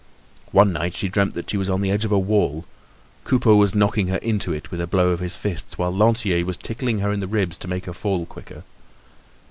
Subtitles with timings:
[0.51, 2.65] One night, she dreamt that she was on the edge of a wall;
[3.23, 6.57] Coupeau was knocking her into it with a blow of his fist, whilst Lantier was
[6.57, 8.63] tickling her in the ribs to make her fall quicker.